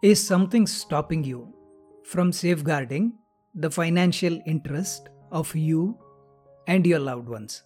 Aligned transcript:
Is 0.00 0.24
something 0.24 0.64
stopping 0.64 1.24
you 1.24 1.52
from 2.04 2.30
safeguarding 2.30 3.14
the 3.56 3.68
financial 3.68 4.40
interest 4.46 5.08
of 5.32 5.52
you 5.56 5.98
and 6.68 6.86
your 6.86 7.00
loved 7.00 7.28
ones? 7.28 7.64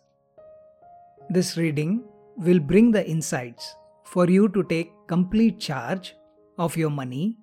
This 1.29 1.59
reading 1.59 2.03
will 2.39 2.59
bring 2.59 2.91
the 2.91 3.07
insights 3.07 3.77
for 4.05 4.30
you 4.30 4.48
to 4.48 4.62
take 4.62 4.95
complete 5.09 5.61
charge 5.61 6.16
of 6.57 6.75
your 6.75 6.89
money, 6.89 7.37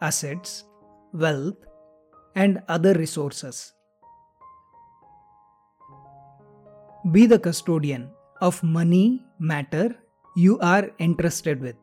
assets, 0.00 0.64
wealth, 1.12 1.66
and 2.34 2.62
other 2.66 2.94
resources. 2.94 3.74
Be 7.12 7.26
the 7.26 7.38
custodian 7.38 8.08
of 8.40 8.62
money 8.62 9.22
matter 9.38 9.94
you 10.34 10.58
are 10.60 10.92
entrusted 10.98 11.60
with. 11.60 11.76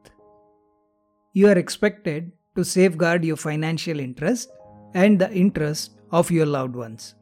You 1.38 1.50
are 1.50 1.58
expected 1.58 2.32
to 2.56 2.64
safeguard 2.64 3.26
your 3.26 3.36
financial 3.36 4.00
interest 4.00 4.50
and 4.94 5.20
the 5.20 5.30
interest 5.34 5.92
of 6.10 6.32
your 6.32 6.46
loved 6.46 6.78
ones. 6.78 7.16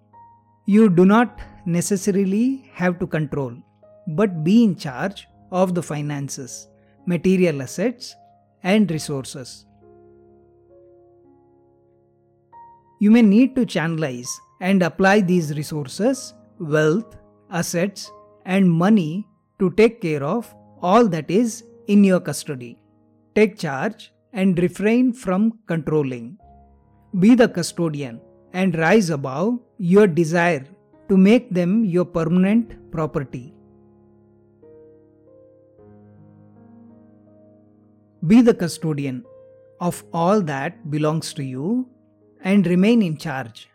You 0.67 0.91
do 0.91 1.03
not 1.03 1.39
necessarily 1.65 2.69
have 2.73 2.99
to 2.99 3.07
control, 3.07 3.55
but 4.09 4.43
be 4.43 4.63
in 4.65 4.75
charge 4.75 5.25
of 5.51 5.73
the 5.73 5.81
finances, 5.81 6.67
material 7.07 7.63
assets, 7.63 8.15
and 8.61 8.91
resources. 8.91 9.65
You 12.99 13.09
may 13.09 13.23
need 13.23 13.55
to 13.55 13.65
channelize 13.65 14.29
and 14.61 14.83
apply 14.83 15.21
these 15.21 15.57
resources, 15.57 16.35
wealth, 16.59 17.17
assets, 17.49 18.11
and 18.45 18.69
money 18.69 19.27
to 19.57 19.71
take 19.71 20.01
care 20.01 20.23
of 20.23 20.53
all 20.83 21.07
that 21.07 21.31
is 21.31 21.63
in 21.87 22.03
your 22.03 22.19
custody. 22.19 22.77
Take 23.35 23.57
charge 23.57 24.11
and 24.31 24.59
refrain 24.59 25.11
from 25.11 25.59
controlling. 25.65 26.37
Be 27.19 27.33
the 27.33 27.47
custodian 27.47 28.21
and 28.53 28.77
rise 28.77 29.09
above 29.09 29.59
your 29.77 30.05
desire 30.05 30.65
to 31.09 31.17
make 31.17 31.49
them 31.49 31.83
your 31.83 32.05
permanent 32.05 32.91
property. 32.91 33.53
Be 38.27 38.41
the 38.41 38.53
custodian 38.53 39.25
of 39.81 40.03
all 40.13 40.39
that 40.41 40.89
belongs 40.91 41.33
to 41.33 41.43
you 41.43 41.89
and 42.41 42.67
remain 42.67 43.01
in 43.01 43.17
charge. 43.17 43.67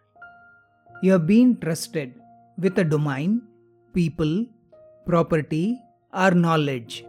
You 1.03 1.13
have 1.13 1.27
been 1.27 1.59
trusted 1.59 2.15
with 2.57 2.79
a 2.79 2.85
domain, 2.85 3.43
people, 3.93 4.47
property, 5.05 5.81
or 6.15 6.31
knowledge. 6.31 7.05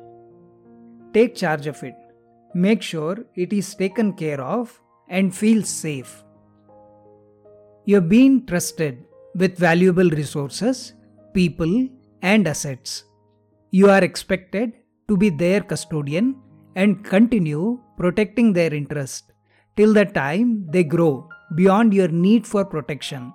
Take 1.13 1.35
charge 1.35 1.67
of 1.67 1.81
it. 1.83 1.95
Make 2.53 2.81
sure 2.81 3.25
it 3.35 3.53
is 3.53 3.75
taken 3.75 4.13
care 4.13 4.41
of 4.41 4.81
and 5.07 5.35
feels 5.35 5.69
safe. 5.69 6.23
You 7.85 7.95
have 7.95 8.09
been 8.09 8.45
trusted 8.45 9.05
with 9.35 9.57
valuable 9.57 10.09
resources, 10.09 10.93
people, 11.33 11.87
and 12.21 12.47
assets. 12.47 13.03
You 13.71 13.89
are 13.89 14.03
expected 14.03 14.73
to 15.07 15.15
be 15.15 15.29
their 15.29 15.61
custodian 15.61 16.35
and 16.75 17.03
continue 17.03 17.79
protecting 17.97 18.53
their 18.53 18.73
interest 18.73 19.31
till 19.75 19.93
the 19.93 20.05
time 20.05 20.65
they 20.71 20.83
grow 20.83 21.29
beyond 21.55 21.93
your 21.93 22.07
need 22.07 22.45
for 22.45 22.65
protection. 22.65 23.33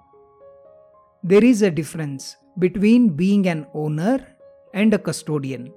There 1.23 1.45
is 1.45 1.63
a 1.63 1.71
difference 1.71 2.37
between 2.59 3.11
being 3.11 3.47
an 3.47 3.67
owner 3.75 4.27
and 4.73 4.93
a 4.93 4.99
custodian. 4.99 5.73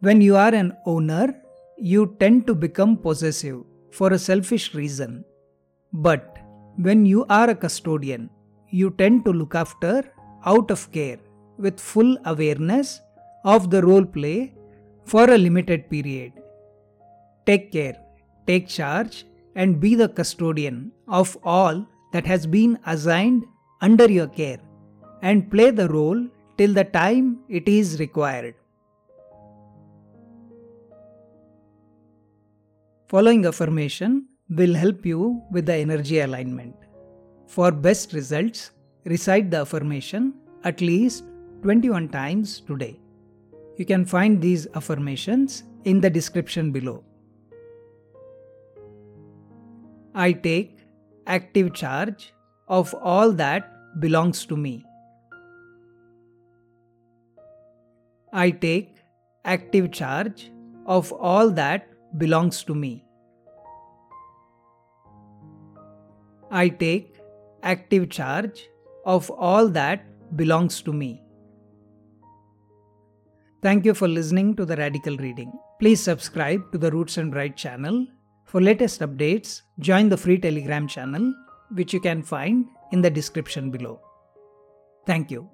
When 0.00 0.20
you 0.20 0.36
are 0.36 0.54
an 0.54 0.76
owner, 0.86 1.34
you 1.80 2.14
tend 2.20 2.46
to 2.46 2.54
become 2.54 2.96
possessive 2.96 3.64
for 3.90 4.12
a 4.12 4.18
selfish 4.18 4.74
reason. 4.74 5.24
But 5.92 6.38
when 6.76 7.06
you 7.06 7.24
are 7.28 7.50
a 7.50 7.54
custodian, 7.54 8.30
you 8.68 8.90
tend 8.90 9.24
to 9.24 9.32
look 9.32 9.54
after 9.54 10.12
out 10.44 10.70
of 10.70 10.90
care 10.92 11.18
with 11.58 11.80
full 11.80 12.16
awareness 12.24 13.00
of 13.44 13.70
the 13.70 13.82
role 13.82 14.04
play 14.04 14.54
for 15.04 15.30
a 15.30 15.38
limited 15.38 15.88
period. 15.90 16.32
Take 17.46 17.72
care, 17.72 17.96
take 18.46 18.68
charge, 18.68 19.24
and 19.56 19.80
be 19.80 19.94
the 19.94 20.08
custodian 20.08 20.92
of 21.08 21.36
all 21.42 21.86
that 22.12 22.26
has 22.26 22.46
been 22.46 22.78
assigned 22.86 23.44
under 23.80 24.08
your 24.08 24.28
care 24.28 24.60
and 25.22 25.50
play 25.50 25.70
the 25.70 25.88
role 25.88 26.28
till 26.58 26.74
the 26.74 26.84
time 26.84 27.40
it 27.48 27.68
is 27.68 27.98
required. 27.98 28.54
Following 33.10 33.44
affirmation 33.44 34.26
will 34.50 34.72
help 34.72 35.04
you 35.04 35.42
with 35.50 35.66
the 35.66 35.74
energy 35.74 36.20
alignment. 36.20 36.76
For 37.48 37.72
best 37.72 38.12
results, 38.12 38.70
recite 39.04 39.50
the 39.50 39.62
affirmation 39.62 40.34
at 40.62 40.80
least 40.80 41.24
21 41.62 42.10
times 42.10 42.60
today. 42.60 43.00
You 43.78 43.84
can 43.84 44.04
find 44.04 44.40
these 44.40 44.68
affirmations 44.76 45.64
in 45.82 46.00
the 46.00 46.08
description 46.08 46.70
below. 46.70 47.02
I 50.14 50.30
take 50.30 50.78
active 51.26 51.74
charge 51.74 52.32
of 52.68 52.94
all 52.94 53.32
that 53.32 53.72
belongs 53.98 54.46
to 54.46 54.56
me. 54.56 54.84
I 58.32 58.52
take 58.52 58.98
active 59.44 59.90
charge 59.90 60.52
of 60.86 61.10
all 61.12 61.50
that 61.50 61.88
belongs 62.18 62.64
to 62.64 62.74
me. 62.74 63.04
I 66.50 66.68
take 66.68 67.16
active 67.62 68.10
charge 68.10 68.68
of 69.04 69.30
all 69.30 69.68
that 69.68 70.04
belongs 70.36 70.82
to 70.82 70.92
me. 70.92 71.22
Thank 73.62 73.84
you 73.84 73.94
for 73.94 74.08
listening 74.08 74.56
to 74.56 74.64
the 74.64 74.76
Radical 74.76 75.16
Reading. 75.18 75.52
Please 75.78 76.00
subscribe 76.00 76.72
to 76.72 76.78
the 76.78 76.90
Roots 76.90 77.18
and 77.18 77.34
Write 77.34 77.56
channel. 77.56 78.06
For 78.46 78.60
latest 78.60 79.00
updates, 79.00 79.62
join 79.78 80.08
the 80.08 80.16
free 80.16 80.38
Telegram 80.38 80.88
channel, 80.88 81.32
which 81.74 81.92
you 81.92 82.00
can 82.00 82.22
find 82.22 82.66
in 82.90 83.02
the 83.02 83.10
description 83.10 83.70
below. 83.70 84.00
Thank 85.06 85.30
you. 85.30 85.48